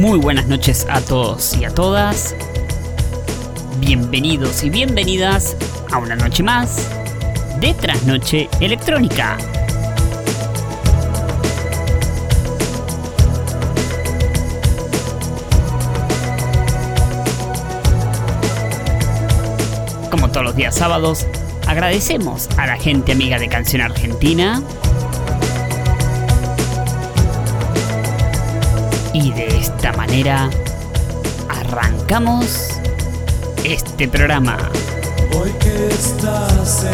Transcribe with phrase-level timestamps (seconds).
[0.00, 2.34] Muy buenas noches a todos y a todas.
[3.80, 5.54] Bienvenidos y bienvenidas
[5.92, 6.88] a una noche más
[7.60, 9.36] de Trasnoche Electrónica.
[20.10, 21.26] Como todos los días sábados,
[21.66, 24.62] agradecemos a la gente amiga de Canción Argentina
[29.22, 30.48] Y de esta manera
[31.48, 32.70] arrancamos
[33.64, 34.56] este programa.
[35.34, 36.84] Hoy que estás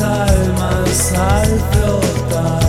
[0.00, 2.59] myself, myself, filled up.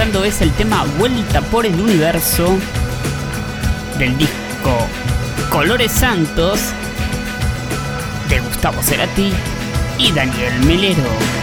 [0.00, 2.56] Es el tema Vuelta por el Universo
[3.98, 4.86] del disco
[5.50, 6.60] Colores Santos
[8.28, 9.32] de Gustavo Cerati
[9.98, 11.37] y Daniel Melero.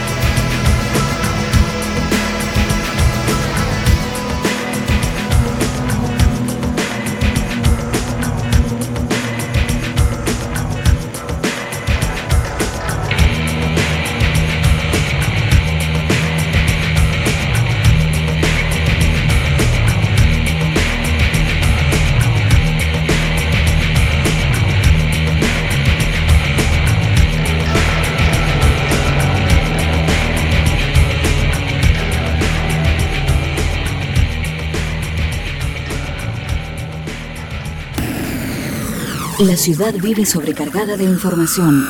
[39.38, 41.86] La ciudad vive sobrecargada de información.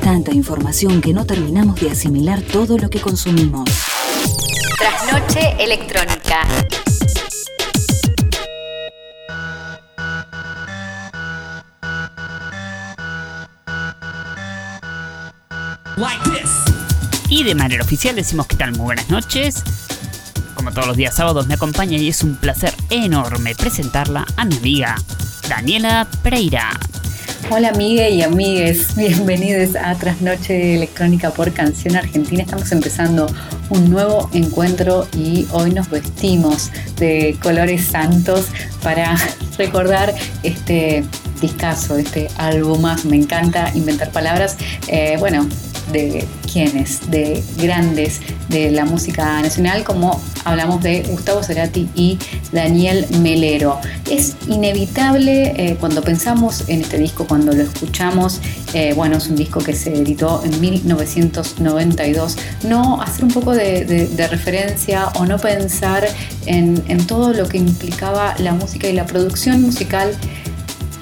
[0.00, 3.68] Tanta información que no terminamos de asimilar todo lo que consumimos.
[4.78, 6.46] Trasnoche electrónica.
[17.28, 19.62] Y de manera oficial decimos que tal muy buenas noches.
[20.54, 24.56] Como todos los días sábados me acompaña y es un placer enorme presentarla a mi
[24.56, 24.96] amiga
[25.54, 26.70] Daniela Pereira.
[27.50, 32.42] Hola amigas y amigues, bienvenidos a Trasnoche Electrónica por Canción Argentina.
[32.42, 33.26] Estamos empezando
[33.68, 38.46] un nuevo encuentro y hoy nos vestimos de colores santos
[38.82, 39.14] para
[39.58, 41.04] recordar este
[41.42, 42.86] discazo, este álbum.
[43.04, 44.56] Me encanta inventar palabras.
[44.88, 45.46] Eh, bueno,
[45.92, 52.18] de de grandes de la música nacional, como hablamos de Gustavo Cerati y
[52.52, 53.80] Daniel Melero.
[54.10, 58.42] Es inevitable eh, cuando pensamos en este disco, cuando lo escuchamos,
[58.74, 64.10] eh, bueno, es un disco que se editó en 1992, no hacer un poco de,
[64.30, 66.06] referencia o no pensar
[66.44, 70.14] en, en todo lo que implicaba la música y la producción musical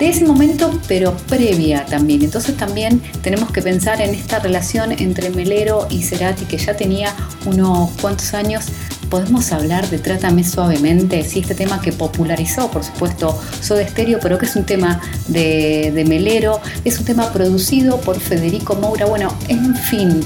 [0.01, 2.23] de ese momento, pero previa también.
[2.23, 7.13] Entonces también tenemos que pensar en esta relación entre Melero y Cerati que ya tenía
[7.45, 8.65] unos cuantos años.
[9.11, 14.39] Podemos hablar de Trátame suavemente, sí, este tema que popularizó, por supuesto, Soda Stereo, pero
[14.39, 19.05] que es un tema de, de Melero, es un tema producido por Federico Moura.
[19.05, 20.21] Bueno, en fin,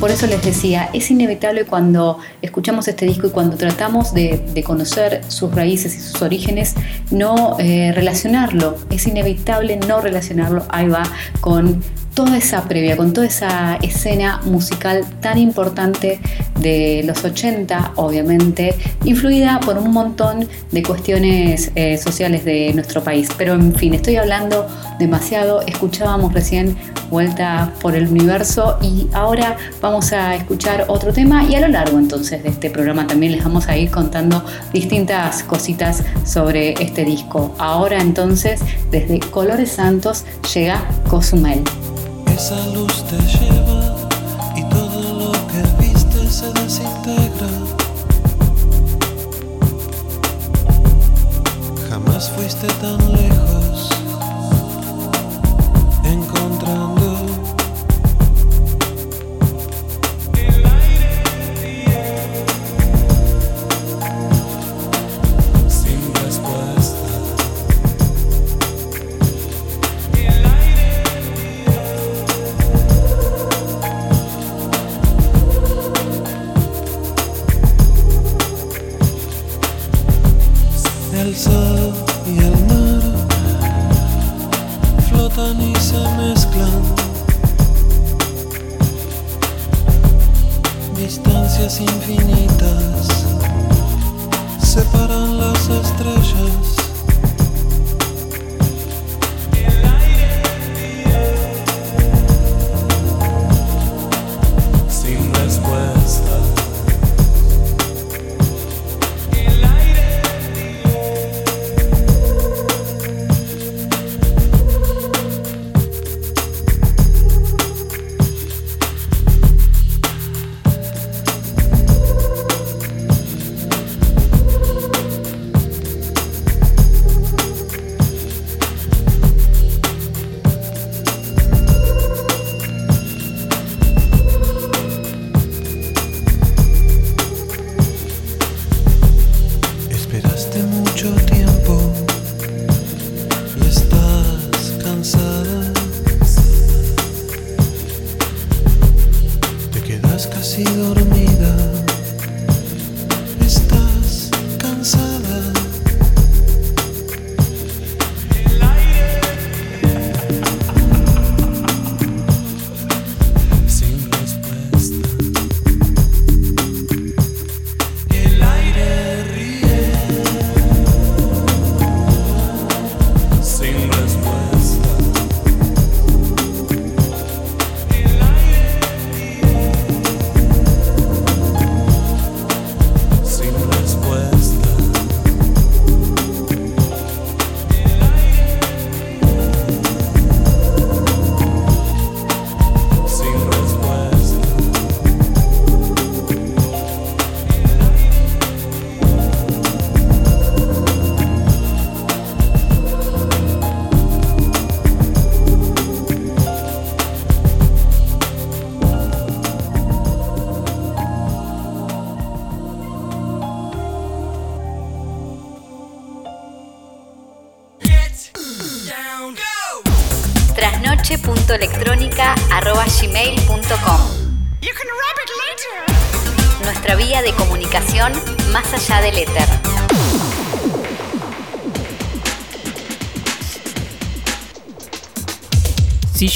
[0.00, 5.22] por eso les decía, es inevitable cuando escuchamos este disco y cuando tratamos de, conocer
[5.28, 6.74] sus raíces y sus orígenes,
[7.10, 8.76] no eh, relacionarlo.
[8.90, 11.02] Es inevitable no relacionarlo, ahí va,
[11.40, 11.82] con
[12.14, 16.20] toda esa previa, con toda esa escena musical tan importante
[16.58, 18.74] de los 80, obviamente,
[19.04, 23.28] influida por un montón de cuestiones eh, sociales de nuestro país.
[23.36, 24.66] Pero en fin, estoy hablando
[25.00, 26.76] demasiado, escuchábamos recién
[27.10, 31.98] Vuelta por el Universo y ahora vamos a escuchar otro tema y a lo largo
[31.98, 37.52] entonces de este programa también les vamos a ir contando distintas cositas sobre este disco.
[37.58, 38.60] Ahora entonces,
[38.92, 40.24] desde Colores Santos
[40.54, 41.64] llega Cozumel.
[42.32, 43.96] Esa luz te lleva
[44.54, 47.48] y todo lo que viste se desintegra.
[51.88, 53.29] Jamás fuiste tan lejos.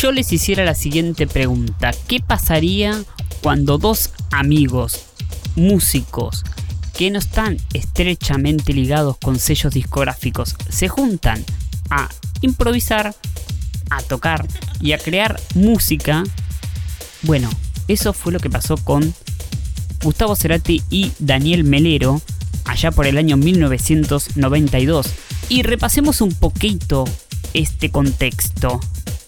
[0.05, 3.03] Yo les hiciera la siguiente pregunta, ¿qué pasaría
[3.43, 5.01] cuando dos amigos,
[5.57, 6.45] músicos,
[6.95, 11.43] que no están estrechamente ligados con sellos discográficos, se juntan
[11.89, 12.11] a
[12.43, 13.15] improvisar,
[13.89, 14.47] a tocar
[14.79, 16.23] y a crear música?
[17.23, 17.49] Bueno,
[17.89, 19.15] eso fue lo que pasó con
[20.03, 22.21] Gustavo Cerati y Daniel Melero
[22.67, 25.07] allá por el año 1992.
[25.49, 27.07] Y repasemos un poquito
[27.55, 28.81] este contexto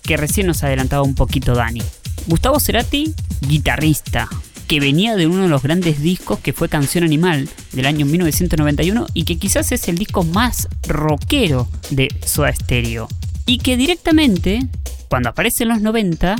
[0.06, 1.82] que recién nos adelantaba un poquito Dani.
[2.26, 4.28] Gustavo Cerati, guitarrista,
[4.66, 9.06] que venía de uno de los grandes discos que fue Canción Animal del año 1991
[9.14, 13.08] y que quizás es el disco más rockero de Soda Stereo.
[13.44, 14.66] Y que directamente,
[15.08, 16.36] cuando aparece en los 90,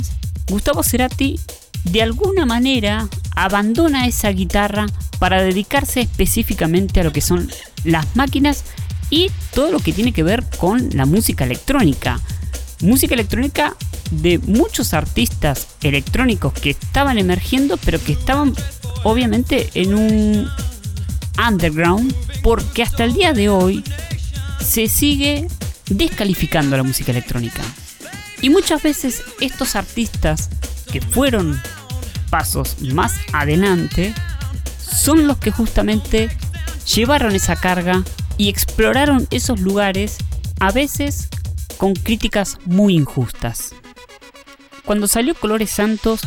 [0.49, 1.39] Gustavo Cerati
[1.85, 4.87] de alguna manera abandona esa guitarra
[5.19, 7.49] para dedicarse específicamente a lo que son
[7.83, 8.63] las máquinas
[9.09, 12.19] y todo lo que tiene que ver con la música electrónica
[12.81, 13.75] música electrónica
[14.11, 18.53] de muchos artistas electrónicos que estaban emergiendo, pero que estaban
[19.03, 20.49] obviamente en un
[21.47, 23.83] underground, porque hasta el día de hoy
[24.59, 25.47] se sigue
[25.89, 27.61] descalificando la música electrónica.
[28.41, 30.49] Y muchas veces estos artistas
[30.91, 31.59] que fueron
[32.29, 34.13] pasos más adelante
[34.79, 36.29] son los que justamente
[36.93, 38.03] llevaron esa carga
[38.37, 40.17] y exploraron esos lugares
[40.59, 41.29] a veces
[41.77, 43.73] con críticas muy injustas.
[44.85, 46.21] Cuando salió Colores Santos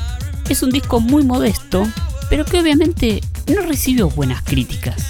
[0.49, 1.87] es un disco muy modesto,
[2.29, 3.21] pero que obviamente
[3.55, 5.07] no recibió buenas críticas.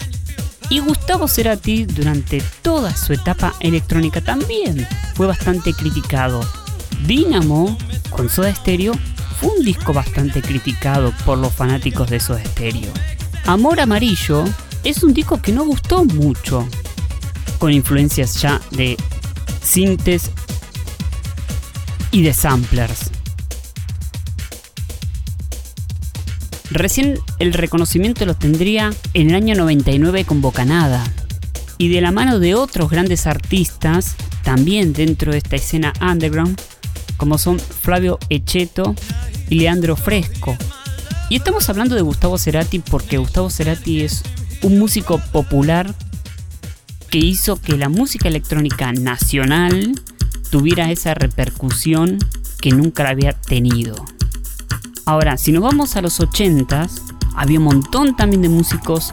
[0.69, 6.41] Y Gustavo Cerati durante toda su etapa electrónica también fue bastante criticado.
[7.07, 7.77] Dynamo
[8.11, 8.93] con Soda Stereo
[9.41, 12.93] fue un disco bastante criticado por los fanáticos de Soda Stereo.
[13.47, 14.45] Amor Amarillo
[14.85, 16.69] es un disco que no gustó mucho,
[17.59, 18.97] con influencias ya de
[19.63, 20.31] sintes
[22.11, 23.11] y de samplers.
[26.71, 31.03] Recién el reconocimiento lo tendría en el año 99 con Bocanada.
[31.79, 34.15] Y de la mano de otros grandes artistas,
[34.45, 36.61] también dentro de esta escena underground,
[37.17, 38.95] como son Flavio Echeto
[39.49, 40.57] y Leandro Fresco.
[41.29, 44.23] Y estamos hablando de Gustavo Cerati porque Gustavo Cerati es
[44.63, 45.95] un músico popular
[47.11, 50.01] que hizo que la música electrónica nacional
[50.51, 52.19] tuviera esa repercusión
[52.61, 53.97] que nunca la había tenido.
[55.07, 57.03] Ahora, si nos vamos a los 80s,
[57.35, 59.13] había un montón también de músicos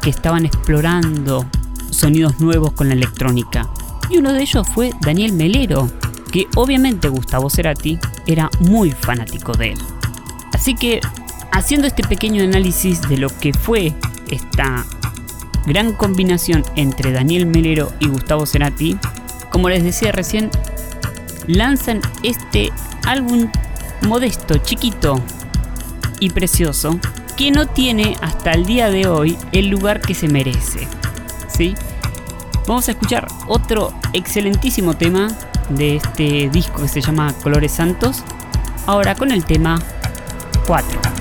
[0.00, 1.44] que estaban explorando
[1.90, 3.68] sonidos nuevos con la electrónica.
[4.08, 5.90] Y uno de ellos fue Daniel Melero,
[6.30, 9.78] que obviamente Gustavo Cerati era muy fanático de él.
[10.52, 11.00] Así que,
[11.50, 13.94] haciendo este pequeño análisis de lo que fue
[14.30, 14.86] esta
[15.66, 18.96] gran combinación entre Daniel Melero y Gustavo Cerati,
[19.50, 20.50] como les decía recién,
[21.46, 22.72] lanzan este
[23.06, 23.50] álbum
[24.02, 25.20] modesto, chiquito
[26.20, 26.98] y precioso,
[27.36, 30.86] que no tiene hasta el día de hoy el lugar que se merece.
[31.48, 31.74] ¿sí?
[32.66, 35.28] Vamos a escuchar otro excelentísimo tema
[35.68, 38.22] de este disco que se llama Colores Santos,
[38.86, 39.82] ahora con el tema
[40.66, 41.11] 4.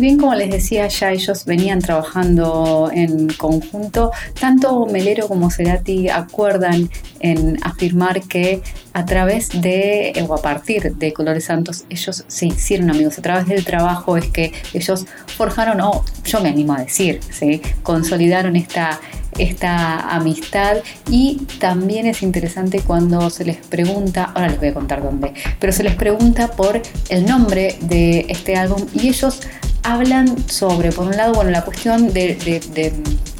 [0.00, 6.90] Bien como les decía ya ellos venían trabajando en conjunto, tanto Melero como Cerati acuerdan
[7.20, 12.90] en afirmar que a través de o a partir de Colores Santos ellos se hicieron
[12.90, 17.20] amigos, a través del trabajo es que ellos forjaron, o yo me animo a decir,
[17.30, 17.60] ¿sí?
[17.82, 19.00] consolidaron esta
[19.38, 25.02] esta amistad y también es interesante cuando se les pregunta, ahora les voy a contar
[25.02, 29.40] dónde, pero se les pregunta por el nombre de este álbum y ellos
[29.82, 32.36] hablan sobre, por un lado, bueno, la cuestión de,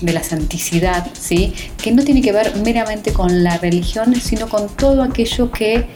[0.03, 1.55] la santicidad, ¿sí?
[1.77, 5.87] que no tiene que ver meramente con la religión, sino con todo aquello que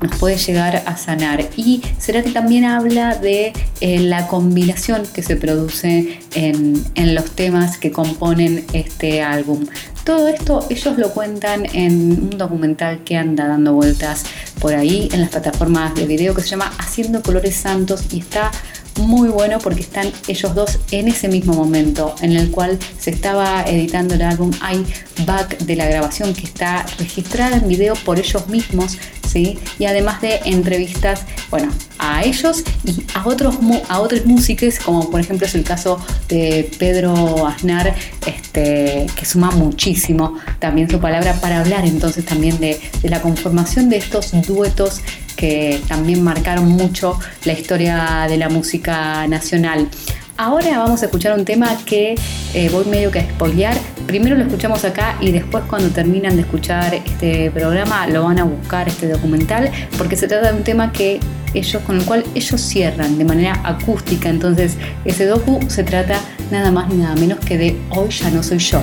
[0.00, 1.48] nos puede llegar a sanar.
[1.56, 7.78] Y Cerati también habla de eh, la combinación que se produce en, en los temas
[7.78, 9.66] que componen este álbum.
[10.04, 14.24] Todo esto ellos lo cuentan en un documental que anda dando vueltas
[14.58, 18.50] por ahí en las plataformas de video que se llama Haciendo Colores Santos y está
[18.98, 23.62] muy bueno porque están ellos dos en ese mismo momento en el cual se estaba
[23.62, 24.50] editando el álbum.
[24.60, 24.84] Hay
[25.26, 29.58] back de la grabación que está registrada en video por ellos mismos, ¿sí?
[29.78, 33.56] Y además de entrevistas, bueno, a ellos y a otros,
[33.88, 37.94] a otros músicos, como por ejemplo es el caso de Pedro Aznar,
[38.26, 43.88] este, que suma muchísimo también su palabra para hablar entonces también de, de la conformación
[43.88, 45.00] de estos duetos
[45.42, 49.88] que también marcaron mucho la historia de la música nacional.
[50.36, 52.14] Ahora vamos a escuchar un tema que
[52.54, 53.76] eh, voy medio que a spoilear.
[54.06, 58.44] Primero lo escuchamos acá y después cuando terminan de escuchar este programa lo van a
[58.44, 61.18] buscar este documental porque se trata de un tema que
[61.54, 64.28] ellos con el cual ellos cierran de manera acústica.
[64.28, 66.20] Entonces ese docu se trata
[66.52, 68.80] nada más ni nada menos que de Hoy ya no soy yo.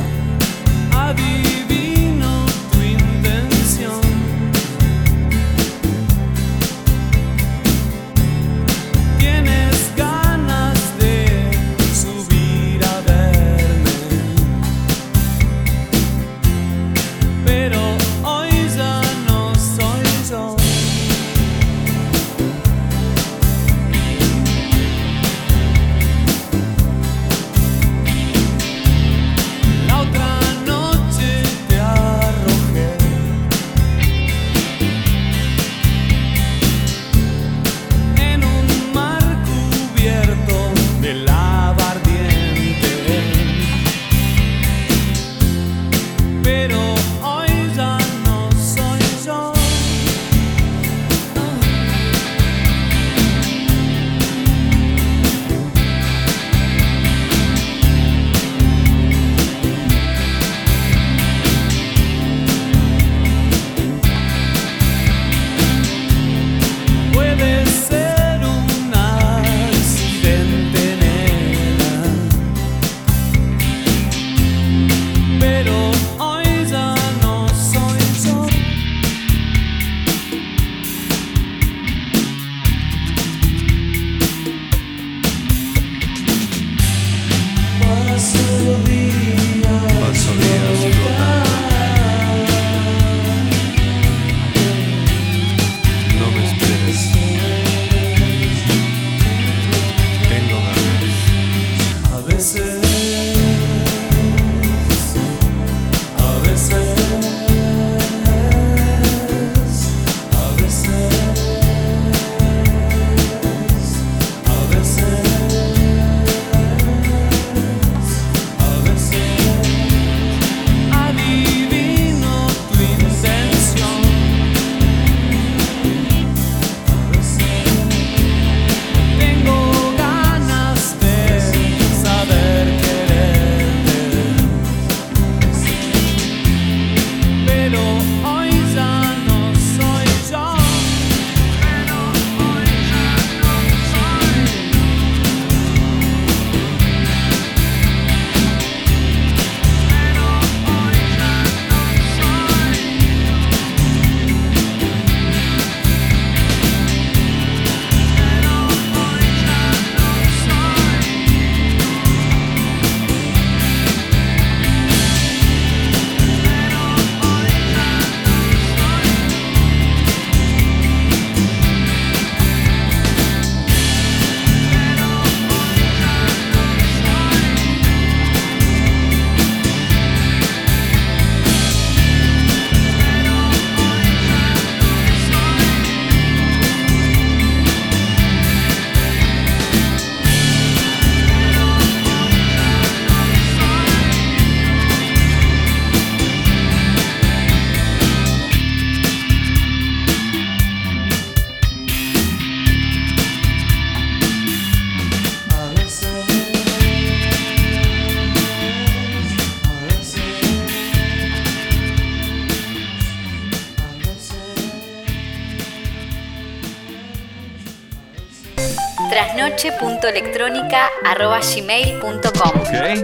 [220.10, 223.04] trasnoche.electrónica.gmail.com Okay.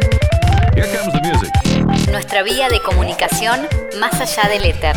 [2.11, 3.67] Nuestra vía de comunicación
[3.99, 4.95] más allá del éter.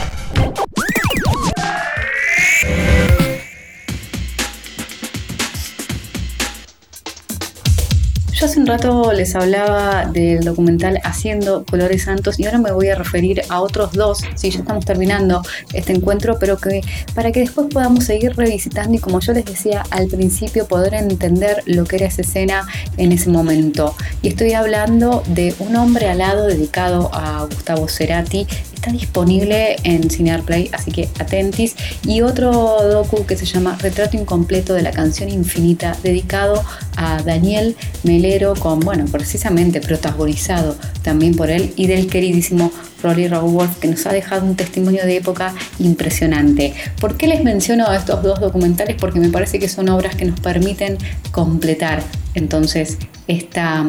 [8.38, 12.87] Yo hace un rato les hablaba del documental Haciendo Colores Santos y ahora me voy
[12.87, 16.83] a referir a otros dos, sí, ya estamos terminando este encuentro, pero que
[17.16, 21.64] para que después podamos seguir revisitando y como yo les decía al principio, poder entender
[21.66, 22.64] lo que era esa escena
[22.96, 23.96] en ese momento.
[24.22, 28.46] Y estoy hablando de Un hombre alado dedicado a Gustavo Cerati,
[28.78, 31.74] está disponible en Cinear Play, así que atentis.
[32.06, 36.62] Y otro docu que se llama Retrato Incompleto de la canción infinita, dedicado
[36.96, 42.70] a Daniel Melero, con, bueno, precisamente protagonizado también por él y del queridísimo
[43.02, 46.74] Rolly Raworth, que nos ha dejado un testimonio de época impresionante.
[47.00, 48.96] ¿Por qué les menciono estos dos documentales?
[48.96, 50.98] Porque me parece que son obras que nos permiten
[51.32, 52.02] completar
[52.34, 53.84] entonces esta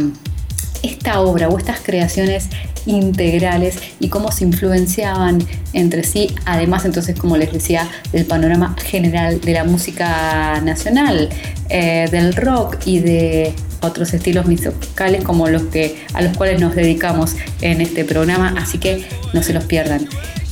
[0.84, 2.48] esta obra o estas creaciones
[2.86, 5.39] integrales y cómo se influenciaban
[5.74, 11.30] entre sí, además entonces como les decía del panorama general de la música nacional,
[11.70, 16.76] eh, del rock y de otros estilos musicales como los que a los cuales nos
[16.76, 20.08] dedicamos en este programa, así que no se los pierdan.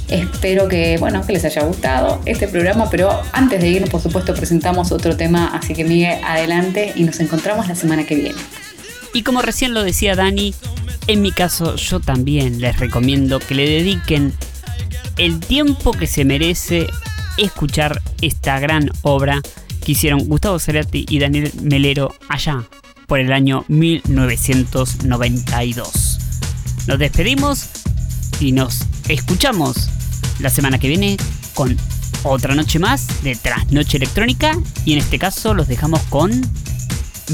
[0.09, 4.33] Espero que, bueno, que les haya gustado este programa, pero antes de irnos, por supuesto,
[4.33, 8.39] presentamos otro tema, así que Miguel, adelante y nos encontramos la semana que viene.
[9.17, 10.53] Y como recién lo decía Dani,
[11.07, 14.31] en mi caso yo también les recomiendo que le dediquen
[15.17, 16.85] el tiempo que se merece
[17.39, 19.41] escuchar esta gran obra
[19.83, 22.63] que hicieron Gustavo Cerati y Daniel Melero allá
[23.07, 26.19] por el año 1992.
[26.85, 27.69] Nos despedimos
[28.39, 29.89] y nos escuchamos
[30.37, 31.17] la semana que viene
[31.55, 31.75] con
[32.21, 36.39] otra noche más de Trasnoche Electrónica y en este caso los dejamos con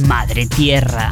[0.07, 1.11] Madre Tierra.